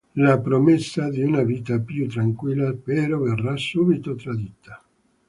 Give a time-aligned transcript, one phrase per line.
[0.15, 4.83] La promessa di una vita più tranquilla, però, verrà subito tradita.